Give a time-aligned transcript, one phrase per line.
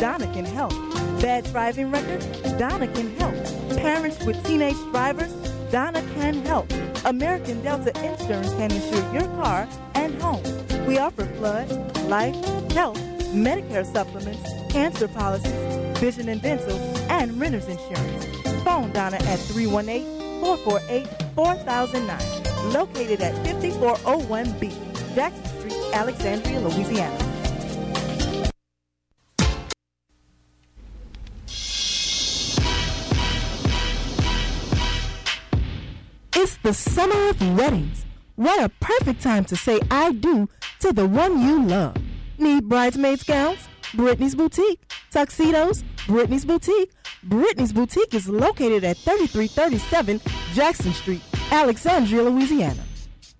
[0.00, 0.70] Donna can help.
[1.20, 2.20] Bad driving record?
[2.56, 3.34] Donna can help.
[3.76, 5.32] Parents with teenage drivers?
[5.72, 6.72] Donna can help.
[7.04, 10.42] American Delta Insurance can insure your car and home.
[10.86, 11.68] We offer flood,
[12.04, 12.36] life,
[12.70, 12.98] health,
[13.34, 16.78] Medicare supplements, cancer policies, vision and dental,
[17.10, 18.24] and renter's insurance.
[18.62, 22.72] Phone Donna at 318 448 4009.
[22.72, 27.27] Located at 5401B, Jackson Street, Alexandria, Louisiana.
[36.62, 38.04] The summer of weddings.
[38.36, 40.48] What a perfect time to say I do
[40.80, 41.96] to the one you love.
[42.38, 43.68] Need bridesmaids gowns?
[43.94, 44.80] Brittany's Boutique.
[45.10, 45.82] Tuxedos?
[46.06, 46.90] Brittany's Boutique.
[47.24, 50.20] Brittany's Boutique is located at 3337
[50.54, 52.82] Jackson Street, Alexandria, Louisiana.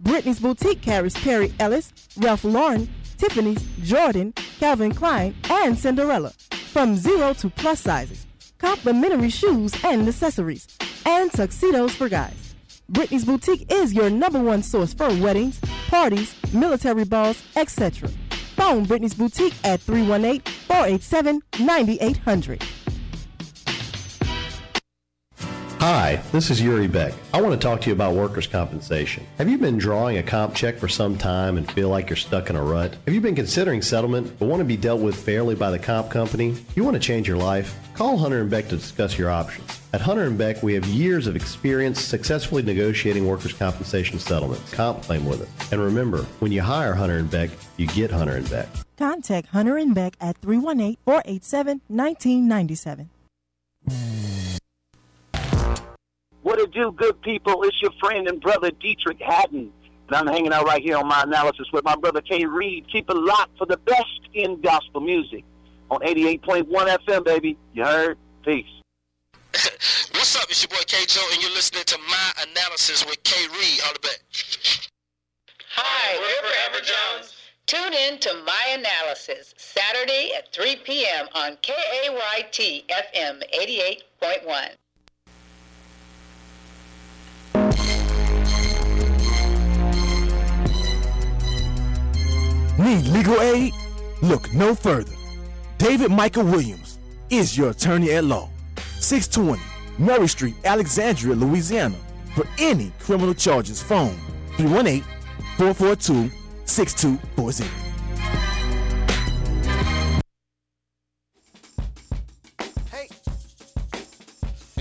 [0.01, 2.89] Brittany's Boutique carries Perry Ellis, Ralph Lauren,
[3.19, 6.33] Tiffany's, Jordan, Calvin Klein, and Cinderella.
[6.73, 8.27] From zero to plus sizes.
[8.59, 10.67] Complimentary shoes and accessories.
[11.05, 12.48] And tuxedos for guys.
[12.91, 18.09] Brittany's Boutique is your number one source for weddings, parties, military balls, etc.
[18.57, 22.65] Phone Brittany's Boutique at 318 487 9800.
[25.81, 27.15] Hi, this is Yuri Beck.
[27.33, 29.25] I want to talk to you about workers' compensation.
[29.39, 32.51] Have you been drawing a comp check for some time and feel like you're stuck
[32.51, 32.97] in a rut?
[33.07, 36.11] Have you been considering settlement but want to be dealt with fairly by the comp
[36.11, 36.57] company?
[36.75, 37.79] You want to change your life?
[37.95, 39.81] Call Hunter and Beck to discuss your options.
[39.93, 44.75] At Hunter and Beck, we have years of experience successfully negotiating workers' compensation settlements.
[44.75, 45.73] Comp claim with it.
[45.73, 48.69] And remember, when you hire Hunter and Beck, you get Hunter and Beck.
[48.97, 53.11] Contact Hunter and Beck at 318 487 1997.
[56.49, 57.63] What it do, good people?
[57.65, 59.71] It's your friend and brother Deitrick Haddon.
[60.07, 62.47] And I'm hanging out right here on my analysis with my brother K.
[62.47, 62.87] Reed.
[62.91, 65.45] Keep it locked for the best in gospel music
[65.91, 67.59] on 88.1 FM, baby.
[67.75, 68.17] You heard?
[68.47, 68.65] Peace.
[69.53, 70.45] What's up?
[70.49, 71.05] It's your boy K.
[71.07, 73.47] Joe, and you're listening to my analysis with K.
[73.49, 73.81] Reed.
[73.93, 74.19] the back.
[75.75, 77.35] Hi, we're Forever Jones.
[77.67, 81.27] Tune in to My Analysis, Saturday at 3 p.m.
[81.35, 83.43] on KAYT FM
[84.23, 84.71] 88.1.
[93.09, 93.73] Legal aid?
[94.21, 95.15] Look no further.
[95.79, 96.99] David Michael Williams
[97.31, 98.51] is your attorney at law.
[99.01, 99.63] 620
[99.99, 101.97] Murray Street, Alexandria, Louisiana.
[102.35, 104.15] For any criminal charges, phone
[104.59, 105.03] 318
[105.57, 106.31] 442
[106.67, 107.88] 6240.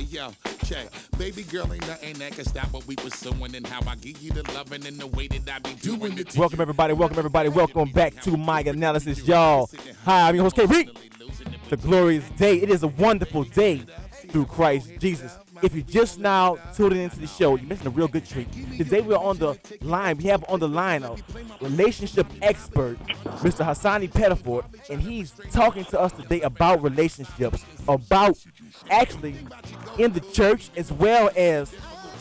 [0.10, 0.32] Yo,
[0.66, 0.88] check.
[1.18, 4.32] Baby girl ain't nothing that can stop what we pursuing and how I give you
[4.32, 6.36] the loving and the way that I be doing it.
[6.36, 9.70] Welcome everybody, welcome everybody, welcome back to my analysis, y'all.
[10.06, 10.66] Hi, I'm your host K.
[11.70, 12.58] The glorious day.
[12.58, 13.84] It is a wonderful day
[14.30, 15.38] through Christ Jesus.
[15.62, 18.52] If you're just now tuning into the show, you're missing a real good treat.
[18.78, 20.18] Today we're on the line.
[20.18, 21.16] We have on the line a
[21.62, 22.98] relationship expert,
[23.42, 23.66] Mr.
[23.66, 28.38] Hassani Pettiford, and he's talking to us today about relationships, about
[28.90, 29.36] actually
[29.98, 31.74] in the church as well as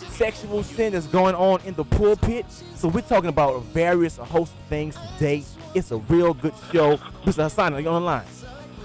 [0.08, 2.46] sexual sin that's going on in the pulpit.
[2.74, 5.44] So we're talking about various a host of things today.
[5.74, 6.96] It's a real good show.
[7.24, 7.44] Mr.
[7.44, 8.24] Hassan, are you on the line?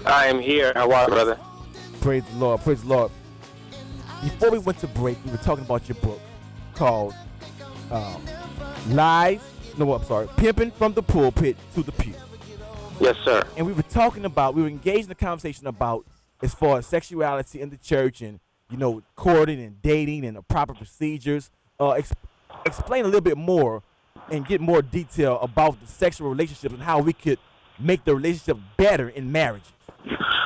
[0.04, 0.72] I am here.
[0.74, 1.38] How are you, brother?
[2.00, 2.60] Praise the Lord.
[2.60, 3.12] Praise the Lord.
[4.22, 6.20] Before we went to break, we were talking about your book
[6.74, 7.12] called
[7.90, 8.24] um,
[8.88, 9.40] Lies.
[9.76, 10.28] No, I'm sorry.
[10.36, 12.14] Pimping from the pulpit to the pew.
[13.00, 13.42] Yes, sir.
[13.56, 16.06] And we were talking about, we were engaged in a conversation about
[16.40, 18.38] as far as sexuality in the church and,
[18.70, 21.50] you know, courting and dating and the proper procedures.
[21.80, 22.12] Uh, ex-
[22.64, 23.82] explain a little bit more
[24.30, 27.38] and get more detail about the sexual relationships and how we could
[27.78, 29.64] make the relationship better in marriage.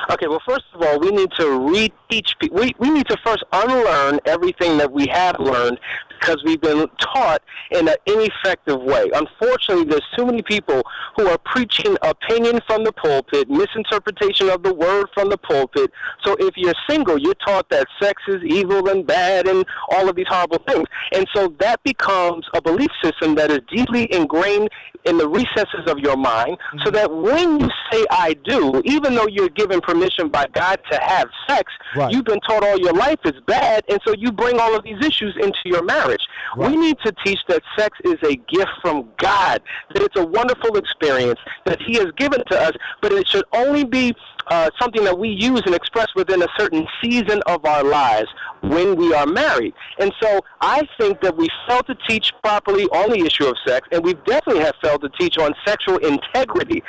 [0.09, 2.29] Okay, well, first of all, we need to reteach.
[2.51, 5.79] We, we need to first unlearn everything that we have learned
[6.19, 7.41] because we've been taught
[7.71, 9.09] in an ineffective way.
[9.13, 10.83] Unfortunately, there's too many people
[11.15, 15.91] who are preaching opinion from the pulpit, misinterpretation of the word from the pulpit.
[16.23, 20.15] So if you're single, you're taught that sex is evil and bad and all of
[20.15, 20.87] these horrible things.
[21.13, 24.69] And so that becomes a belief system that is deeply ingrained
[25.05, 26.95] in the recesses of your mind so mm-hmm.
[26.95, 31.29] that when you say I do, even though you're given permission by God to have
[31.47, 32.11] sex, Right.
[32.11, 35.03] you've been taught all your life is bad, and so you bring all of these
[35.05, 36.06] issues into your marriage.
[36.07, 36.21] Marriage.
[36.55, 36.71] Right.
[36.71, 39.61] We need to teach that sex is a gift from God,
[39.93, 42.71] that it's a wonderful experience that He has given to us,
[43.01, 44.15] but it should only be
[44.49, 48.29] uh, something that we use and express within a certain season of our lives
[48.61, 49.73] when we are married.
[49.99, 53.87] And so I think that we failed to teach properly on the issue of sex,
[53.91, 56.81] and we definitely have failed to teach on sexual integrity.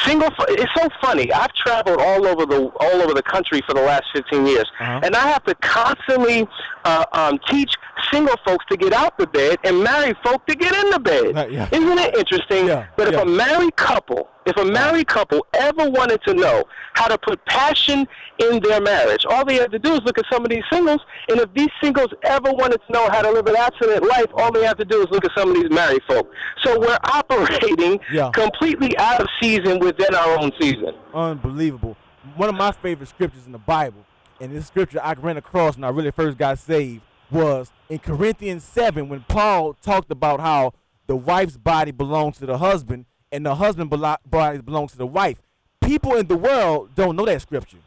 [0.00, 1.32] Single, it's so funny.
[1.32, 5.00] I've traveled all over the all over the country for the last 15 years, Uh-huh.
[5.02, 6.46] and I have to constantly
[6.84, 7.72] uh, um, teach
[8.12, 11.34] single folks to get out the bed and married folk to get in the bed.
[11.34, 11.68] Right, yeah.
[11.72, 16.20] Isn't it interesting Yeah, that if a married couple, if a married couple ever wanted
[16.24, 16.64] to know
[16.94, 18.06] how to put passion
[18.38, 21.00] in their marriage, all they have to do is look at some of these singles,
[21.28, 24.52] and if these singles ever wanted to know how to live an abstinent life, all
[24.52, 26.30] they have to do is look at some of these married folk.
[26.64, 28.30] So we're operating Yeah.
[28.30, 30.92] completely out of season within our own season.
[31.14, 31.96] Unbelievable.
[32.36, 34.04] One of my favorite scriptures in the Bible,
[34.40, 38.64] and this scripture I ran across when I really first got saved, was in Corinthians
[38.64, 40.74] 7 when Paul talked about how
[41.06, 45.40] the wife's body belongs to the husband and the husband body belongs to the wife.
[45.82, 47.78] People in the world don't know that scripture.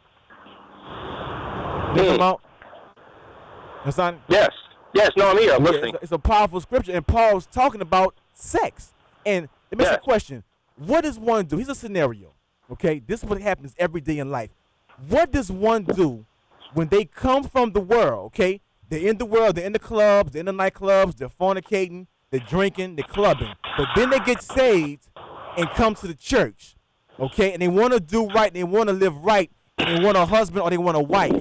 [1.94, 3.84] You know what I'm talking Hmm.
[3.84, 4.20] Hassan?
[4.28, 4.50] Yes.
[4.92, 5.54] Yes, no, I'm here.
[5.54, 5.94] I'm Yeah, listening.
[5.94, 8.92] it's, a, it's a powerful scripture, and Paul's talking about sex.
[9.24, 10.42] And it makes a question:
[10.76, 11.56] What does one do?
[11.56, 12.32] Here's a scenario.
[12.72, 14.50] Okay, this is what happens every day in life.
[15.08, 16.24] What does one do
[16.74, 18.26] when they come from the world?
[18.26, 18.60] Okay,
[18.90, 22.40] they're in the world, they're in the clubs, they're in the nightclubs, they're fornicating, they're
[22.40, 25.08] drinking, they're clubbing, but then they get saved
[25.56, 26.76] and come to the church.
[27.18, 30.16] Okay, and they want to do right, they want to live right, and they want
[30.16, 31.34] a husband or they want a wife.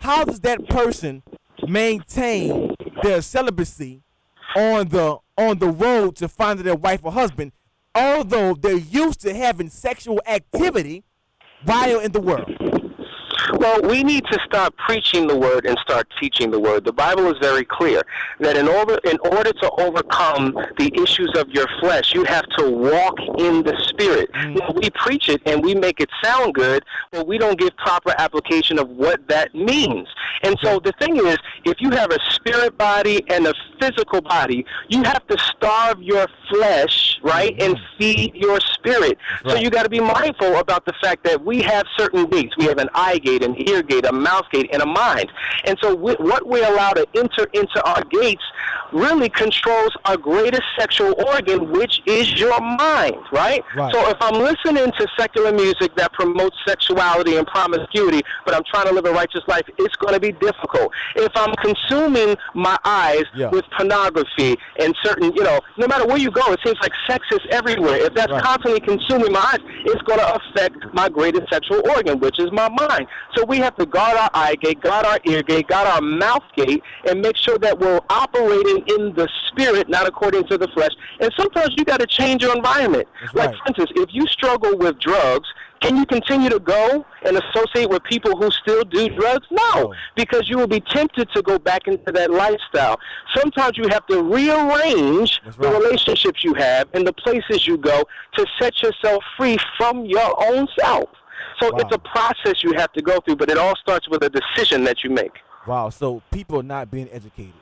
[0.00, 1.22] How does that person
[1.66, 4.02] maintain their celibacy
[4.56, 7.52] on the on the road to finding their wife or husband,
[7.94, 11.04] although they're used to having sexual activity
[11.64, 12.50] while in the world?
[13.54, 16.84] Well, we need to stop preaching the word and start teaching the word.
[16.84, 18.02] The Bible is very clear
[18.40, 22.70] that in order in order to overcome the issues of your flesh, you have to
[22.70, 24.30] walk in the spirit.
[24.32, 24.54] Mm-hmm.
[24.54, 28.14] Now, we preach it and we make it sound good, but we don't give proper
[28.18, 30.08] application of what that means.
[30.42, 34.64] And so the thing is, if you have a spirit body and a physical body,
[34.88, 37.98] you have to starve your flesh, right, and mm-hmm.
[37.98, 39.18] feed your spirit.
[39.46, 42.56] So you got to be mindful about the fact that we have certain gates.
[42.56, 45.30] We have an eye gate, an ear gate, a mouth gate, and a mind.
[45.64, 48.42] And so we, what we allow to enter into our gates
[48.92, 53.62] really controls our greatest sexual organ, which is your mind, right?
[53.74, 53.92] Right.
[53.92, 58.86] So if I'm listening to secular music that promotes sexuality and promiscuity, but I'm trying
[58.86, 60.92] to live a righteous life, it's going to be difficult.
[61.16, 63.50] If I'm consuming my eyes Yeah.
[63.50, 67.26] with pornography and certain, you know, no matter where you go, it seems like sex
[67.32, 67.96] is everywhere.
[67.96, 68.42] If that's Right.
[68.42, 72.68] constantly consuming my eyes, it's going to affect my greatest sexual organ, which is my
[72.68, 73.06] mind.
[73.36, 76.44] So we have to guard our eye gate, guard our ear gate, guard our mouth
[76.56, 80.92] gate, and make sure that we're operating in the spirit, not according to the flesh.
[81.20, 83.06] And sometimes you got to change your environment.
[83.20, 83.58] That's like, right.
[83.58, 85.46] for instance, if you struggle with drugs,
[85.82, 89.46] can you continue to go and associate with people who still do drugs?
[89.50, 92.98] No, because you will be tempted to go back into that lifestyle.
[93.36, 98.04] Sometimes you have to rearrange That's the relationships you have and the places you go
[98.38, 101.10] to set yourself free from your own self.
[101.60, 101.78] So Wow.
[101.78, 104.84] it's a process you have to go through, but it all starts with a decision
[104.84, 105.32] that you make.
[105.66, 105.90] Wow.
[105.90, 107.54] So people are not being educated.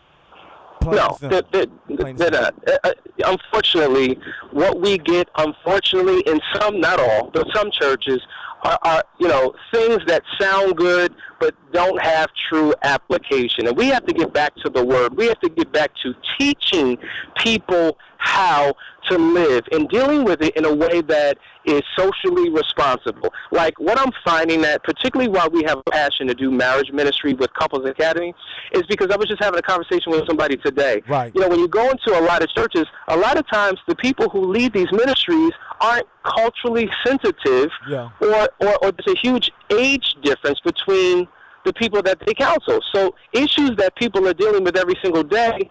[0.80, 2.54] Plain No, they're, they're, they're not.
[2.68, 2.92] Uh, uh,
[3.24, 4.18] unfortunately,
[4.50, 8.20] what we get, unfortunately, in some, not all, but some churches,
[8.64, 13.66] are, are you know things that sound good but don't have true application.
[13.66, 15.16] And we have to get back to the word.
[15.16, 16.96] We have to get back to teaching
[17.38, 18.74] people how
[19.10, 21.36] to live and dealing with it in a way that
[21.66, 23.32] is socially responsible.
[23.52, 27.34] Like what I'm finding that particularly while we have a passion to do marriage ministry
[27.34, 28.34] with Couples Academy
[28.72, 31.02] is because I was just having a conversation with somebody today.
[31.06, 31.32] Right.
[31.34, 33.94] You know, when you go into a lot of churches, a lot of times the
[33.96, 38.08] people who lead these ministries aren't culturally sensitive Yeah.
[38.20, 41.28] or, or, or there's a huge age difference between
[41.66, 42.80] the people that they counsel.
[42.94, 45.70] So issues that people are dealing with every single day,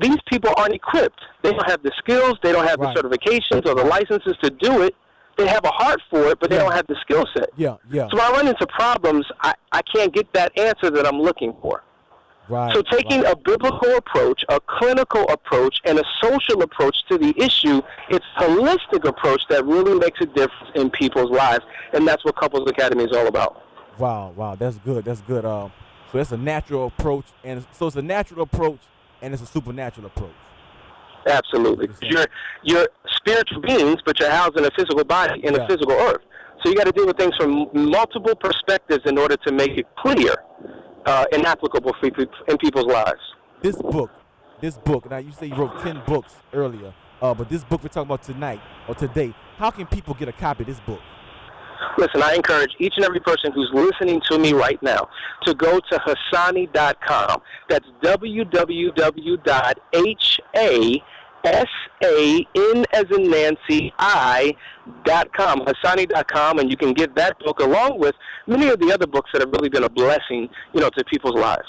[0.00, 1.20] these people aren't equipped.
[1.42, 2.94] They don't have the skills, they don't have Right.
[2.94, 4.94] the certifications or the licenses to do it.
[5.36, 6.62] They have a heart for it, but they Yeah.
[6.62, 7.50] don't have the skill set.
[7.56, 7.76] Yeah.
[7.90, 8.08] Yeah.
[8.10, 11.54] So when I run into problems, I, I can't get that answer that I'm looking
[11.60, 11.82] for.
[12.48, 12.74] Right.
[12.74, 13.32] So taking right.
[13.32, 18.42] a biblical approach, a clinical approach, and a social approach to the issue, it's a
[18.42, 23.04] holistic approach that really makes a difference in people's lives, and that's what Couples Academy
[23.04, 23.62] is all about.
[23.98, 25.04] Wow, wow, that's good.
[25.06, 25.44] That's good.
[25.46, 25.72] Um,
[26.12, 28.80] so it's a natural approach, and so it's a natural approach,
[29.24, 30.34] and it's a supernatural approach.
[31.26, 31.88] Absolutely.
[32.02, 32.26] You're
[32.62, 35.62] you're spiritual beings, but you're housed in a physical body in Yeah.
[35.62, 36.20] a physical earth.
[36.62, 39.86] So you got to deal with things from multiple perspectives in order to make it
[39.98, 40.34] clear
[41.06, 42.08] uh, and applicable for,
[42.48, 43.20] in people's lives.
[43.62, 44.10] This book,
[44.60, 45.10] this book.
[45.10, 48.22] Now you say you wrote ten books earlier, uh, but this book we're talking about
[48.22, 49.34] tonight or today.
[49.56, 51.00] How can people get a copy of this book?
[51.98, 55.08] Listen, I encourage each and every person who's listening to me right now
[55.44, 57.40] to go to Hassani.com.
[57.68, 59.44] That's www.h-a-s-a-n
[62.92, 64.54] as in Nancy I
[65.04, 68.14] dot com, Hassani.com, and you can get that book along with
[68.46, 71.38] many of the other books that have really been a blessing, you know, to people's
[71.38, 71.68] lives.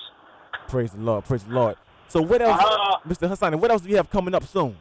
[0.68, 1.26] Praise the Lord.
[1.26, 1.76] Praise the Lord.
[2.08, 3.30] So what else, uh, Mr.
[3.30, 3.60] Hassani?
[3.60, 4.76] What else do you have coming up soon?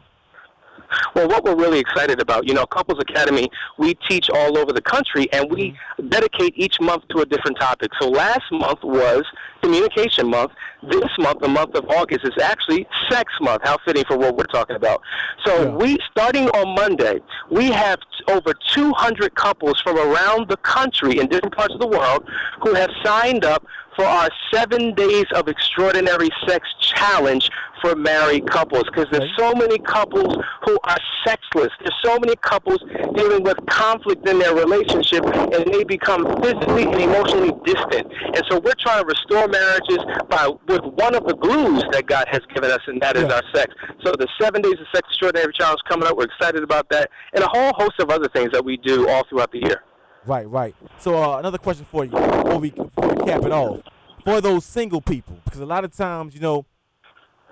[1.15, 4.81] Well, what we're really excited about, you know, Couples Academy, we teach all over the
[4.81, 6.09] country and we mm-hmm.
[6.09, 7.91] dedicate each month to a different topic.
[7.99, 9.23] So last month was
[9.61, 10.51] Communication Month.
[10.83, 13.61] This month, the month of August, is actually Sex Month.
[13.63, 15.01] How fitting for what we're talking about.
[15.45, 15.75] So yeah.
[15.75, 21.55] we, starting on Monday, we have over 200 couples from around the country in different
[21.55, 22.29] parts of the world
[22.61, 23.65] who have signed up
[23.95, 27.49] for our seven days of extraordinary sex challenge
[27.81, 30.35] for married couples because there's so many couples
[30.65, 31.69] who are sexless.
[31.79, 32.79] There's so many couples
[33.15, 38.11] dealing with conflict in their relationship and they become physically and emotionally distant.
[38.35, 39.99] And so we're trying to restore marriages
[40.29, 43.43] by with one of the glues that God has given us, and that is our
[43.53, 43.73] sex.
[44.03, 46.17] So the seven days of sex extraordinary challenge coming up.
[46.17, 49.23] We're excited about that, and a whole host of other things that we do all
[49.29, 49.83] throughout the year.
[50.25, 50.75] Right, right.
[50.99, 53.81] So uh, another question for you before we, before we cap it off.
[54.23, 56.65] For those single people, because a lot of times, you know,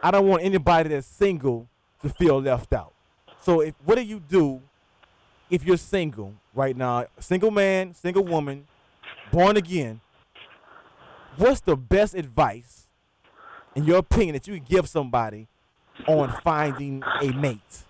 [0.01, 1.67] I don't want anybody that's single
[2.01, 2.93] to feel left out.
[3.41, 4.61] So if what do you do
[5.49, 8.65] if you're single right now, single man, single woman,
[9.31, 10.01] born again?
[11.37, 12.87] What's the best advice,
[13.75, 15.47] in your opinion, that you could give somebody
[16.07, 17.83] on finding a mate?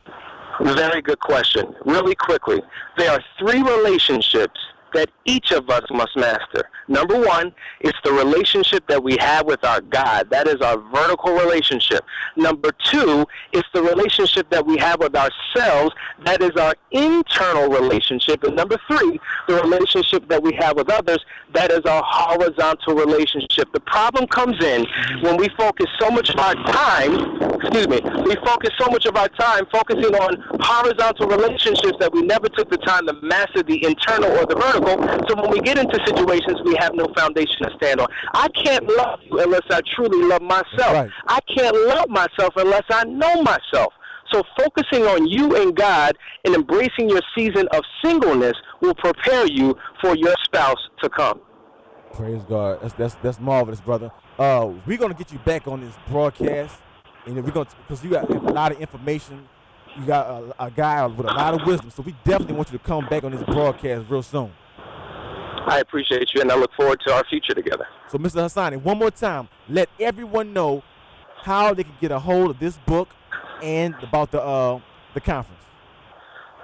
[0.61, 1.73] Very good question.
[1.85, 2.61] Really quickly,
[2.97, 4.59] there are three relationships
[4.93, 6.69] that each of us must master.
[6.87, 10.29] Number one, it's the relationship that we have with our God.
[10.29, 12.03] That is our vertical relationship.
[12.35, 15.93] Number two, it's the relationship that we have with ourselves.
[16.25, 18.43] That is our internal relationship.
[18.43, 21.23] And number three, the relationship that we have with others.
[21.53, 23.71] That is our horizontal relationship.
[23.73, 24.85] The problem comes in
[25.21, 29.15] when we focus so much of our time, excuse me, we focus so much of
[29.15, 33.83] our time focusing on horizontal relationships that we never took the time to master the
[33.85, 34.83] internal or the vertical
[35.27, 38.07] so when we get into situations, we have no foundation to stand on.
[38.33, 40.93] I can't love you unless I truly love myself.
[40.93, 41.09] Right.
[41.27, 43.93] I can't love myself unless I know myself.
[44.31, 49.75] So focusing on you and God and embracing your season of singleness will prepare you
[50.01, 51.41] for your spouse to come.
[52.13, 52.79] Praise God.
[52.81, 54.11] That's that's that's marvelous, brother.
[54.37, 56.75] Uh, we're gonna get you back on this broadcast,
[57.25, 59.47] and we're gonna because you got a lot of information.
[59.99, 62.77] You got a, a guy with a lot of wisdom, so we definitely want you
[62.77, 64.51] to come back on this broadcast real soon.
[65.65, 67.87] I appreciate you, and I look forward to our future together.
[68.09, 68.43] So, Mr.
[68.43, 70.83] Hassani, one more time, let everyone know
[71.43, 73.09] how they can get a hold of this book
[73.61, 74.79] and about the uh,
[75.13, 75.61] the conference.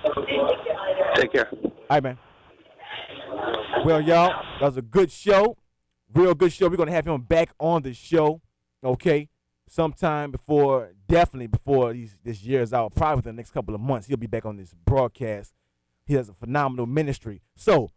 [1.15, 1.49] Take care.
[1.53, 2.19] All right, man.
[3.85, 5.57] Well, y'all, that was a good show.
[6.13, 6.69] Real good show.
[6.69, 8.41] We're going to have him back on the show,
[8.83, 9.29] okay?
[9.69, 13.81] Sometime before, definitely before these, this year is out, probably within the next couple of
[13.81, 15.55] months, he'll be back on this broadcast.
[16.05, 17.41] He has a phenomenal ministry.
[17.55, 17.91] So,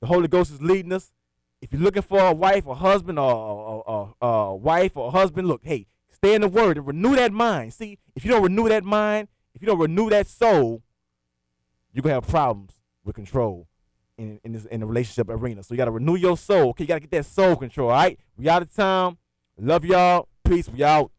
[0.00, 1.12] the Holy Ghost is leading us.
[1.60, 5.62] If you're looking for a wife or husband or a wife or a husband, look,
[5.64, 7.72] hey, stay in the Word and renew that mind.
[7.72, 10.82] See, if you don't renew that mind, if you don't renew that soul,
[11.92, 12.72] you're gonna have problems
[13.04, 13.68] with control
[14.18, 15.62] in in, this, in the relationship arena.
[15.62, 16.70] So you gotta renew your soul.
[16.70, 17.90] Okay, you gotta get that soul control.
[17.90, 19.16] All right, we out of time.
[19.56, 20.28] Love y'all.
[20.44, 20.68] Peace.
[20.68, 21.12] We out.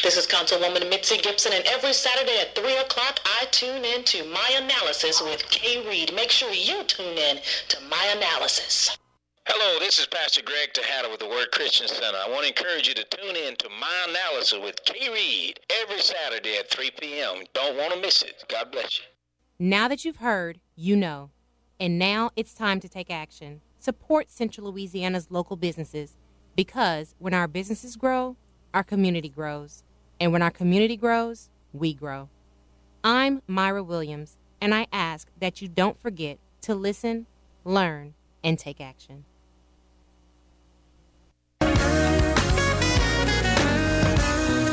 [0.00, 4.24] This is Councilwoman Mitzi Gibson, and every Saturday at 3 o'clock, I tune in to
[4.24, 6.12] My Analysis with Kay Reed.
[6.12, 8.98] Make sure you tune in to My Analysis.
[9.46, 12.18] Hello, this is Pastor Greg Tejada with the Word Christian Center.
[12.18, 16.00] I want to encourage you to tune in to My Analysis with Kay Reed every
[16.00, 17.44] Saturday at 3 p.m.
[17.54, 18.42] Don't want to miss it.
[18.48, 19.04] God bless you.
[19.60, 21.30] Now that you've heard, you know.
[21.78, 23.60] And now it's time to take action.
[23.78, 26.16] Support Central Louisiana's local businesses
[26.56, 28.36] because when our businesses grow,
[28.74, 29.82] our community grows.
[30.20, 32.28] And when our community grows, we grow.
[33.04, 37.26] I'm Myra Williams, and I ask that you don't forget to listen,
[37.64, 38.14] learn,
[38.44, 39.24] and take action.